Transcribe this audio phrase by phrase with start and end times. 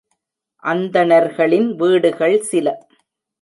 [0.63, 2.67] அந்தணர்களின் வீடுகள் சில.